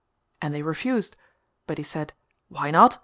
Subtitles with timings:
[0.41, 1.15] And they refused:
[1.67, 2.13] but he said
[2.47, 2.97] "Why not?